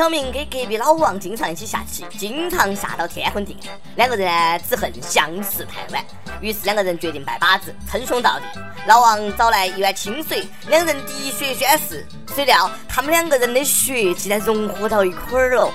[0.00, 3.78] 小明跟隔壁老王经常一起下棋，经常下到天昏地暗。
[3.96, 6.02] 两个人呢只恨相识太晚，
[6.40, 8.58] 于是两个人决定拜把子，称兄道弟。
[8.86, 12.06] 老王找来一碗清水，两人滴血宣誓。
[12.34, 15.70] 谁料他们两个人的血竟然融合到一块儿了。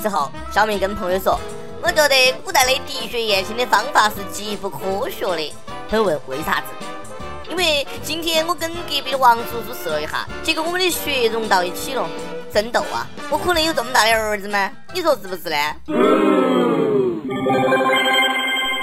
[0.00, 1.36] 之后，小明跟朋友说
[1.82, 5.52] ：“我觉得古代的滴血验亲的方法是极不科学的。”
[5.90, 6.66] 朋友问：“为啥子？”
[7.50, 12.08] 因为今天我跟隔壁的王叔叔试了一下，结果我们的血融到一起了。
[12.52, 13.06] 争斗啊！
[13.30, 14.70] 我可能有这么大的儿子吗？
[14.94, 15.56] 你说是不是呢？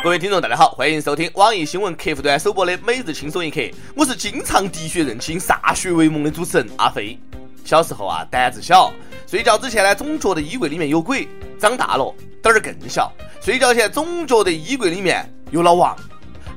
[0.03, 3.61] 各位听众，大家好，欢迎收听网易新闻客户端首播的每日轻松一刻。
[3.95, 7.19] 我是经常滴血认亲、歃血为盟的主持人阿飞。
[7.63, 8.93] 小时候啊，胆子小，
[9.25, 11.27] 睡觉之前呢，总觉得衣柜里面有鬼；
[11.59, 13.11] 长大了，胆儿更小，
[13.41, 15.95] 睡觉前总觉得衣柜里面有老王。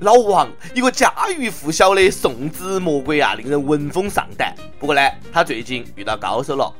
[0.00, 4.54] 老王一个家喻户晓的送子魔鬼啊，令人闻风丧胆。
[4.78, 5.00] 不过呢，
[5.32, 6.72] 他最近遇到高手了。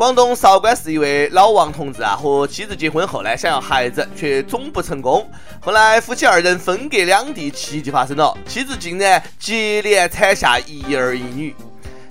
[0.00, 5.30] 广东韶关市一位老王同志啊，和妻子结婚后呢，想要孩子却总不成功。
[5.60, 11.54] 后来夫妻二人分隔两地，奇迹发生了，妻子竟然接连产下一儿一女。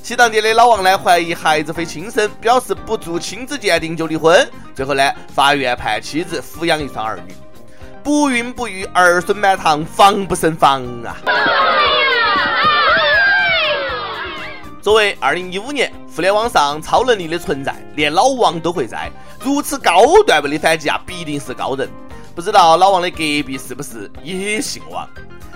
[0.03, 4.47] 西藏地的老王呢，怀疑孩子非亲生，表示不做亲子鉴定就离婚。
[4.75, 7.33] 最后呢，法院判妻子抚养一双儿女。
[8.03, 11.17] 不孕不育，儿孙满堂，防不胜防啊！
[14.89, 19.07] 作为二零一五年互联网上超能力的存在，连老王都会在，
[19.39, 21.87] 如此高段位的反击啊，必定是高人。
[22.33, 25.07] 不知道老王的隔壁是不是也姓王？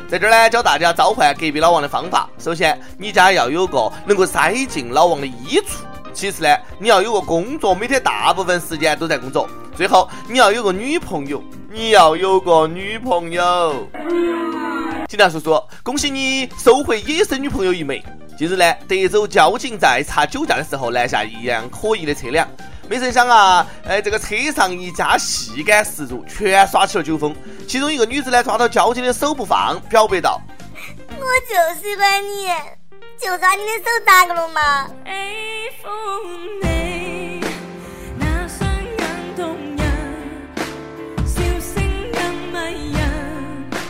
[0.08, 2.30] 在这儿呢，教大家召唤隔壁老王的方法。
[2.38, 5.78] 首先，你家要有个能够塞进老王的衣橱；
[6.14, 13.88] 其次呢，你要有个工作，每天大部分时间都在工作；最后，你要有个女朋友，你要有个女朋友。
[15.10, 18.04] 警察叔叔，恭喜你收回野生女朋友一枚。
[18.36, 22.48] 近日呢，德州交警在查酒驾的时候拦下一辆可疑的车辆，
[22.90, 27.36] 没成想啊，哎，这个车上一家细感十足，全耍起了酒疯。
[27.68, 30.42] 其中一个女子呢，抓到交警的手不放，表白道
[31.16, 32.48] ：“我就喜欢你，
[33.22, 34.90] 就抓你的手咋个了嘛？”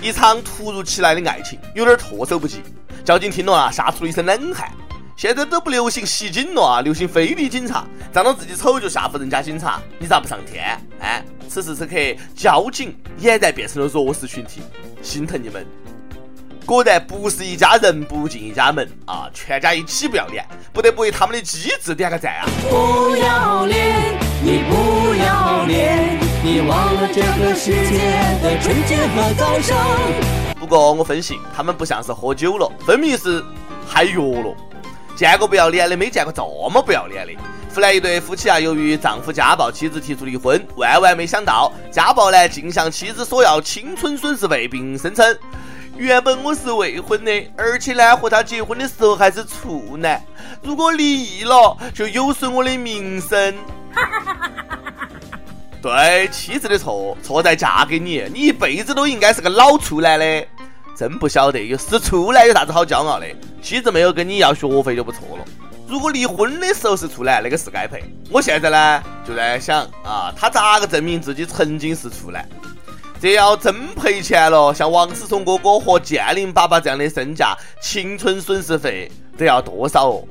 [0.01, 2.61] 一场突如其来的爱情，有点措手不及。
[3.03, 4.71] 交警听了啊，吓出了一身冷汗。
[5.15, 7.85] 现在都不流行袭警了啊，流行非礼警察。
[8.13, 10.79] 仗着自己丑就吓唬人家警察，你咋不上天？
[10.99, 11.95] 哎，此时此刻，
[12.35, 14.61] 交警俨然变成了弱势群体，
[15.01, 15.65] 心疼你们。
[16.65, 22.47] 果然不是一家人不进一家门啊，全家一起不要脸，不得不为他们的机智点个赞啊！
[22.69, 27.97] 不要脸，你不要脸，你忘了这个世界
[28.41, 30.42] 的纯洁和高尚。
[30.79, 33.43] 我分析，他们不像是喝酒了，分明是
[33.87, 34.55] 嗨药了。
[35.15, 37.33] 见过不要脸的，没见过这么不要脸的。
[37.73, 45.35] 湖南一对夫妻啊，由于丈夫家暴，妻子提出离婚，万万没想到家暴男竟向妻子索要青春损失费，并声称：
[45.97, 50.23] 原本我是未婚的，而且呢和他结婚的时候还是处男，
[50.61, 53.55] 如果离异了，就有损我的名声。
[55.81, 60.45] 对，妻子的错，错在嫁给你，你一辈子都应该是个老处男的。
[60.95, 63.25] 真不晓得，有是处男有啥子好骄傲的？
[63.61, 65.45] 妻子没有跟你要学费就不错了。
[65.87, 68.03] 如果离婚的时候是处男，那个是该赔。
[68.29, 72.47] 我现在呢就在想啊，他咋个证明自己曾经是处男？
[73.19, 80.23] 这要真赔钱了，像王思聪哥哥和建林爸爸这样的身价，青春损失费得要多少哦？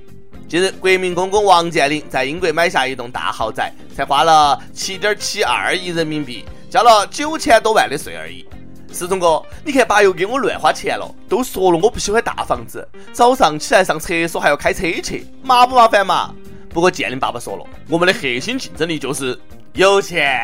[0.48, 8.46] 近日，国民公公王健林在英国买下一栋大豪宅，才花了七点七二亿人民币，交了九千多万的税而已。
[8.92, 11.08] 思聪哥，你看爸又给我乱花钱了。
[11.28, 16.34] 都说了我不喜欢大房子，早上起来上厕所还要开车去，麻不麻烦嘛？
[16.68, 19.38] 不过建林爸爸说了，我们的核心竞争力就是
[19.74, 20.40] 有钱。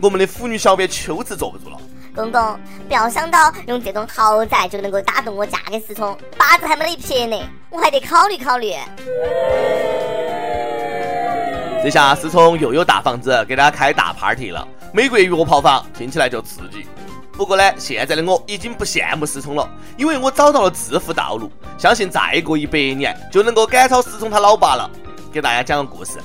[0.00, 1.76] 我们的腐女小编秋子坐不住了。
[2.14, 7.36] 公公，不要想到用这种豪宅就能够打动我嫁给思聪，八字还没得一撇呢，
[7.70, 8.72] 我还得考虑考虑。
[11.82, 16.86] 这下思聪又有大房子给他开大 party 了，每个月约炮房，听起来就刺激。
[17.38, 21.48] 不过呢，现在的我已经不羡慕思聪了，因为我找到了致富道路，
[21.78, 24.90] 相信再过一百年就能够赶超思聪他老爸了。
[25.32, 26.18] 给大家讲个故事：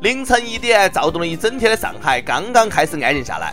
[0.00, 3.52] 凌晨一点，躁动了一整天的上海刚刚开始安静下来。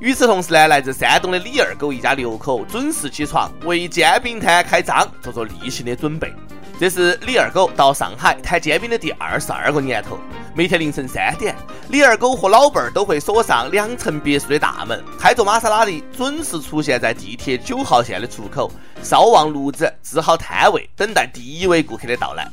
[0.00, 6.34] 与此同时呢，来自山东的李二狗一家六口准时起床，为煎饼摊开张做做例行的准备。
[6.78, 10.18] 这是李二狗到上海摊煎饼的第二十二个年头。
[10.54, 11.56] 每天凌晨三点，
[11.88, 18.70] 李二狗和老伴儿都会锁上两层别墅的大门，开着玛莎拉蒂，准时出现在地铁九号线的出口，
[19.02, 22.46] 烧旺炉子，支好摊位，等待第一位顾客的到来。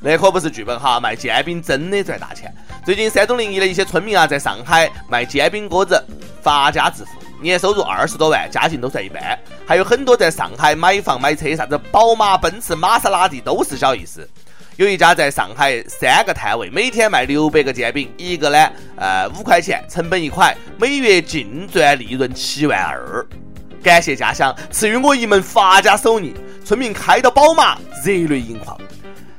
[0.00, 2.54] 那可不是剧本哈，卖煎饼真的赚大钱。
[2.84, 6.00] 最近山东临沂的一些村民啊，在上海卖煎饼果子
[6.42, 7.10] 发家致富，
[7.44, 9.38] 年收入二十多万，家境都算一般。
[9.64, 14.28] 还有很多在上海买房买车，啥子宝马、奔驰、玛莎拉蒂都是小意思。
[14.76, 23.24] 有一家在上海三个摊位，每天卖六百个煎饼，一个呢，呃，五块钱，成本一块，每月净赚利润七万二。
[23.84, 28.76] 感谢家乡赐予我一门发家手艺，村民开到宝马，热泪盈眶。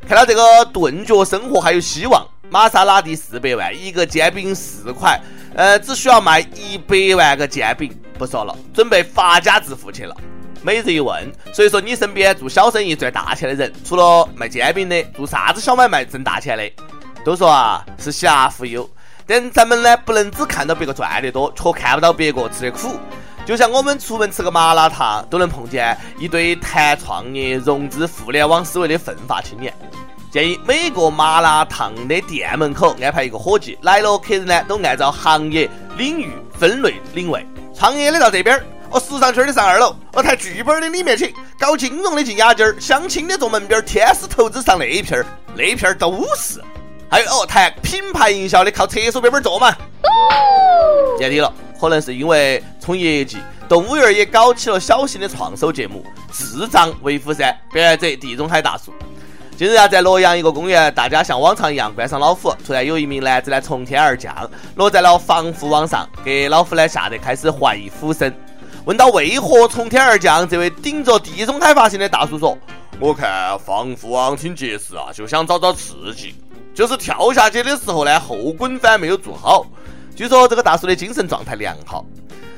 [0.08, 5.20] 看到这个顿脚生活还有希望，玛莎拉蒂四百万，一个煎饼四块，
[5.56, 10.16] 呃，只需要卖一百万个煎饼，不说了，准备发家致富去了。
[10.62, 16.84] 每日一问，所以说你身边做小生意赚大钱的人，除了卖煎饼的，做啥子小买卖挣大钱的？
[17.24, 18.90] 都说啊是侠富有，
[19.26, 23.00] 但咱们呢不能只看到别个赚得多，却看不到别个吃的苦。
[23.46, 29.74] 就像我们出门吃个麻辣烫，都能碰见一堆谈创业、融资、互联网思维的奋发青年。
[30.36, 36.30] 建议每个麻辣烫的店门口安排一个伙计，来了客人呢都按照行业领域
[36.60, 38.62] 分类领位，创业的到这边。
[38.90, 46.62] 哦，时尚圈的上二楼，哦，谈剧本的里面去，搞金融的进雅间儿，相亲的坐门边儿，天使投资上那一片儿，那片儿都是。
[47.10, 49.74] 还有哦，谈品牌营销的靠厕所边边坐嘛。
[51.18, 51.50] 年底了，
[51.80, 53.38] 可能是因为冲业绩，
[53.70, 58.94] 动物园也搞起了小型的创收节目，智障为虎山，表演者地中海大叔。
[59.58, 68.34] 近日啊，在洛阳一个公园，大家像往常一样观赏老虎，突然有一名男子呢从天而降，落在了防护网上，给老虎呢吓得开始怀疑虎生。
[68.84, 72.58] 问到为何从天而降，这位顶着地中海发型的大叔说
[73.00, 76.36] ：“我看防护网挺结实啊，就想找找刺激。
[76.74, 79.66] 就是跳下去的时候呢，后滚翻没有做好。
[80.18, 82.06] 据说这个大叔的精神状态良好，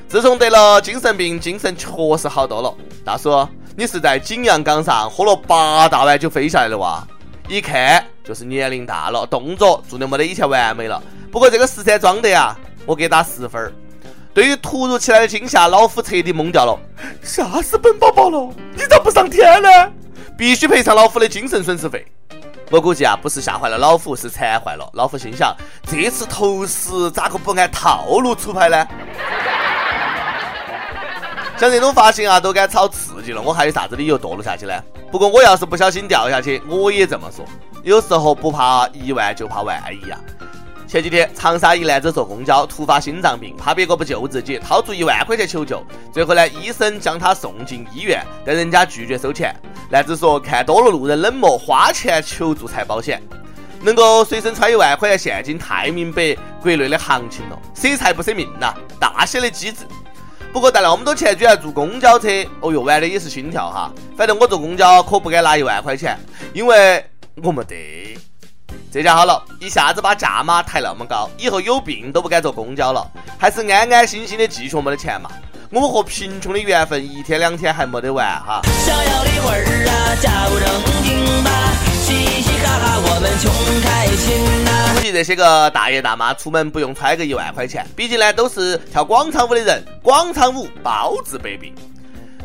[0.08, 2.74] 自从得了精神病，精神确实好多了。
[3.06, 3.48] 大叔，
[3.80, 7.08] 你是在景阳冈上喝了八大碗酒飞下来的哇？
[7.48, 11.00] 一看就是年龄大了，动作做的没得以前完美了。
[11.32, 12.58] 不过这个十三装的呀，
[12.88, 13.72] 我给打十分儿。”
[14.34, 16.76] 对于突如其来的惊吓，老虎彻底懵掉了，
[17.22, 18.52] 吓死本宝宝了！
[18.76, 19.70] 你咋不上天呢？
[20.36, 22.04] 必须赔偿老虎的精神损失费。
[22.72, 24.90] 我估计啊，不是吓坏了老虎，是馋坏了。
[24.94, 28.88] 老虎心想：这次投食咋个不按套路出牌呢？
[31.60, 34.74] 像这种发型啊，都敢炒刺激了，我还有啥子理由堕落下去呢？
[35.12, 37.44] 不过我要是不小心掉下去，我也这么说。
[37.84, 40.20] 有时候不怕一万，就怕万一啊。
[40.88, 45.84] 前几天，长沙一男子坐公交突发心脏病，怕别个不救自己，掏出一万块钱求救。
[46.14, 49.56] 最后呢，医生将他送进医院，但人家拒绝收钱。
[49.90, 53.20] 男子说：“看多了路人冷漠，花钱求助才保险。
[53.82, 57.60] 能够随身揣一万块钱现金，太明白国内的行情了。
[57.74, 59.88] 舍财不舍命呐，大写的机智。
[60.52, 62.28] 不过带那么多钱居然坐公交车，
[62.62, 63.92] 哦哟，玩的也是心跳哈。
[64.18, 66.18] 反正我坐公交可不敢拿一万块钱，
[66.54, 67.06] 因为
[67.44, 68.18] 我没得。”
[68.92, 73.06] 这下好了，一下子把价码抬那么高，以后有病都不敢坐公交了，
[73.38, 75.30] 还是安安心心的继续没得钱嘛。
[75.70, 78.62] 我们和贫穷的缘分一天两天还没得完哈。
[78.80, 81.67] 想要的会儿啊，假不正经吧，
[82.64, 83.52] 哈哈，我们穷
[83.82, 84.94] 开心呐。
[84.96, 91.74] 估计这些个大爷大妈出门不用揣个一万块钱，毕竟呢都是跳广场舞的人，广场舞包治百病。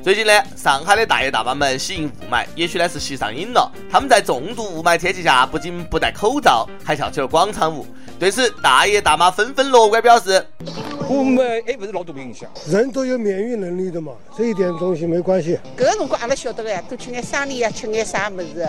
[0.02, 3.70] 最近呢，上海的大爷大妈们吸引雾霾，也许呢是吸上瘾了。
[3.88, 7.86] 他们在重度雾霾天气下，不仅不戴口罩，还跳起了广场舞。
[8.18, 10.44] 对此，大爷大妈纷纷乐观表示：
[11.08, 15.56] 雾霾也不是那多影响，人都有免疫能力的嘛，这一点东西没关系。
[15.76, 18.68] 各种各阿拉晓得个，多吃眼沙梨呀，吃眼啥么子，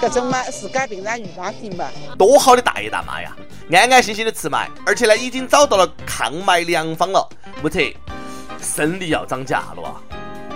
[0.00, 1.86] 各种嘛，自家平常预防点嘛。
[2.18, 3.30] 多好的大爷大妈呀，
[3.70, 7.28] 安安心心的吃霾，而且呢，已经找到了抗霾良方了。
[7.62, 7.78] 目测，
[8.60, 10.02] 生理要涨价了啊！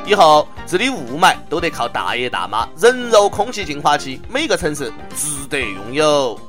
[0.08, 6.40] 以后治理雾霾都得靠大爷大妈人肉空气净化器，每个城市值得拥有。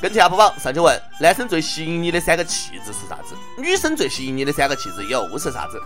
[0.00, 3.36] 跟帖 UP 榜上去问：男生最吸引你的三个气质是啥子？
[3.56, 5.80] 女生最吸引你的三个气质又是啥子？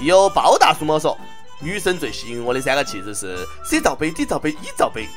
[0.00, 1.18] 有包大叔么说：
[1.58, 5.08] 女生最吸引我的三个气质是 C 罩杯、D 罩杯、E 罩杯。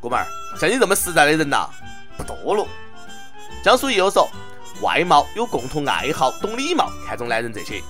[0.00, 0.26] 哥们儿，
[0.58, 1.68] 像你这么实在的人呐，
[2.16, 2.66] 不多了。
[3.62, 4.26] 江苏友说：
[4.80, 7.82] 外貌、有共同爱好、懂礼貌，看中男人这些。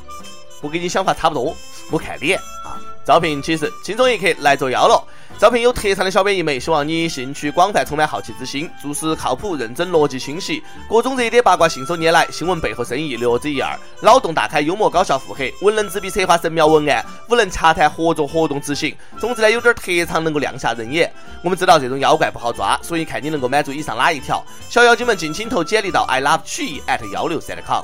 [0.61, 1.57] 我跟你想法差不多，
[1.91, 2.79] 我看脸啊。
[3.03, 5.03] 招聘启事：轻松一刻来作妖了。
[5.39, 18.95] 招聘有特长的小编一枚，希望你兴趣广泛，充满好奇之心，做事靠谱认真，逻辑清晰，各种热点八卦信手拈来，新闻背后深意略知一二，脑洞大开，幽默搞笑，腹黑，文能执笔策划神妙文案，武能洽谈合作活动执行。
[19.19, 21.11] 总之呢，有点特长能够亮瞎人眼。
[21.43, 24.45] 我们知道这种妖怪不好抓，所以看你能够满足以上哪一条。
[24.69, 27.83] 小妖精们尽情投简历到 i love 曲艺 at 幺六三 com。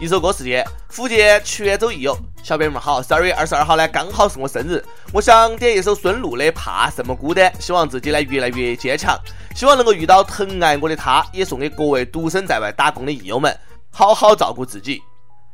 [0.00, 9.14] 一首歌时间，福建泉州益友小编们好，十二月二十二号呢，刚好是我生日，我想点一首孙露的《怕什么孤单》，希望自己呢越来越坚强，
[9.54, 13.54] 希望能够遇到疼爱我的他，也送给各位独身在外打工的益友们，
[13.90, 15.02] 好好照顾自己。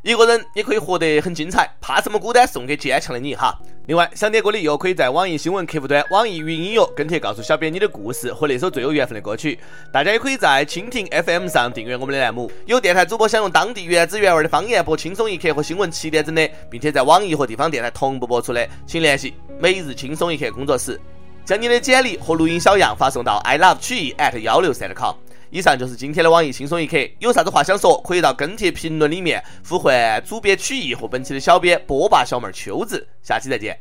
[0.06, 2.46] 一个人也可以活得很精彩，怕什么孤单？
[2.46, 3.52] 送给坚强的你哈。
[3.86, 9.58] 另外，想点歌的友可以在网易新闻客户端、网易云音乐跟帖告诉小编你的故事和那首最有缘分的歌曲。
[9.92, 12.48] 大家也可以在蜻蜓 FM 上订阅我们的栏目。
[12.66, 21.00] 有电台主播想用当地原汁原味的方言播轻松一刻和新闻七点整的，并且在网易和地方电台同步播出的，请联系每日轻松一刻工作室，
[21.44, 25.16] 将你的简历和录音小样发送到 i love 曲艺 at 幺六三 com。
[25.56, 33.74] 以上就是今天的网易轻松一刻，有啥子话想说，可以到跟帖评论里面呼唤主编曲艺和本期的小编波霸小妹秋子，下期再见。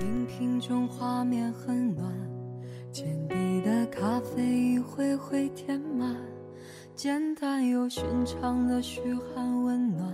[0.00, 2.10] 荧屏中画面很暖，
[2.90, 6.16] 简笔的咖啡一回回填满，
[6.94, 10.10] 简单又寻常的嘘寒问暖，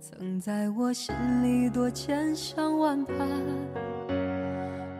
[0.00, 3.14] 曾在我心里多千想万盼。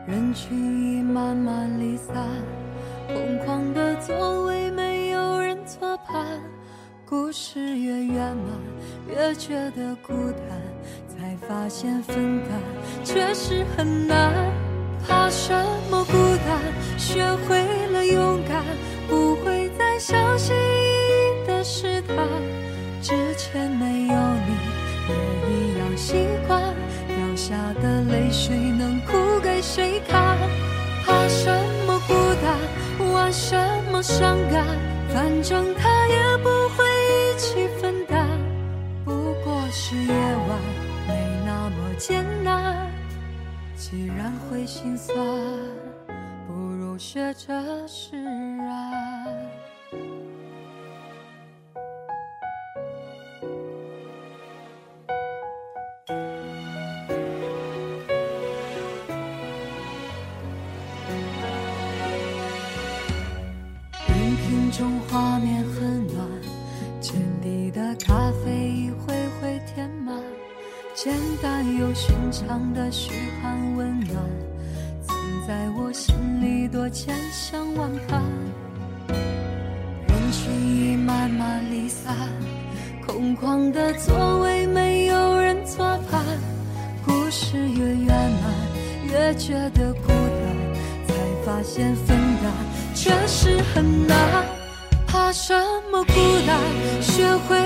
[0.06, 2.14] 人群已慢慢离散，
[3.08, 4.85] 空旷的座位没。
[7.08, 8.58] 故事越圆满，
[9.08, 10.60] 越觉得孤单，
[11.06, 12.60] 才发现分担
[13.04, 14.34] 确实很难。
[15.06, 15.54] 怕什
[15.88, 16.12] 么孤
[16.44, 16.60] 单？
[16.98, 18.60] 学会了勇敢，
[19.08, 22.16] 不会再相信意义的试探。
[23.00, 24.56] 之前没有你，
[25.08, 25.14] 也
[25.52, 26.60] 一样习惯。
[27.06, 29.12] 掉下的泪水能哭
[29.44, 30.36] 给谁看？
[31.04, 31.48] 怕什
[31.86, 33.12] 么孤单？
[33.12, 33.56] 玩什
[33.92, 34.66] 么伤感？
[35.14, 36.65] 反正他也不
[44.48, 45.16] 会心酸，
[46.46, 49.05] 不如学着释然。
[76.86, 78.22] 里多千想万盼。
[79.08, 82.14] 人群已慢慢离散，
[83.04, 86.22] 空旷的座位没有人坐伴，
[87.04, 91.14] 故事越圆满，越觉得孤单，才
[91.44, 92.52] 发现分担
[92.94, 94.44] 确实很难。
[95.08, 95.52] 怕什
[95.90, 96.12] 么孤
[96.46, 96.56] 单？
[97.02, 97.58] 学会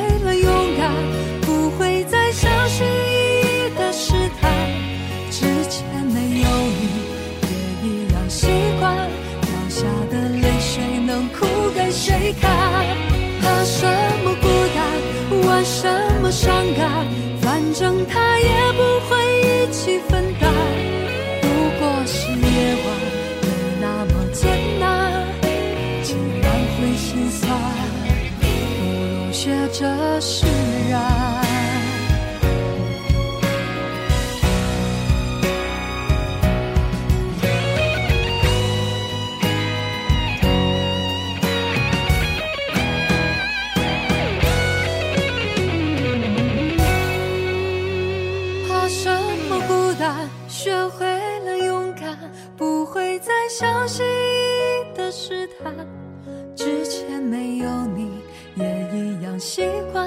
[59.41, 60.07] 习惯，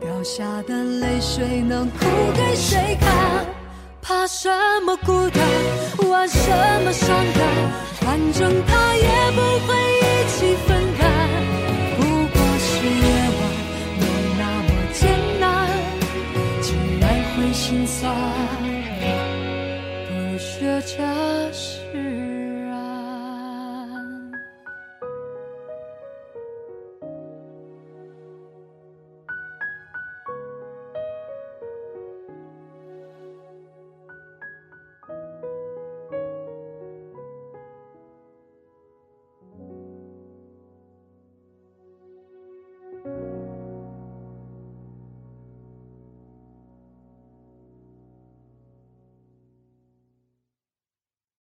[0.00, 1.98] 掉下的泪水能哭
[2.34, 3.46] 给谁看？
[4.02, 4.50] 怕什
[4.84, 5.40] 么孤单，
[6.10, 6.50] 玩什
[6.84, 7.42] 么伤感，
[8.00, 11.08] 反正他也不会一起分担。
[11.96, 13.02] 不过是夜
[13.38, 13.40] 晚，
[14.00, 14.02] 没
[14.36, 15.00] 那么艰
[15.38, 15.46] 难，
[16.60, 17.04] 竟然
[17.36, 18.12] 会心酸，
[20.08, 22.21] 不学着释然。